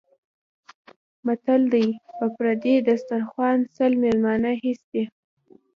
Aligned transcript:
متل 1.25 1.61
دی: 1.73 1.87
په 2.17 2.25
پردي 2.35 2.75
دسترخوان 2.89 3.57
سل 3.75 3.91
مېلمانه 4.03 4.51
هېڅ 4.63 4.79
دي. 4.93 5.03